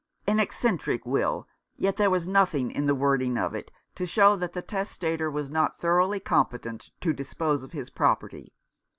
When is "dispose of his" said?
7.13-7.91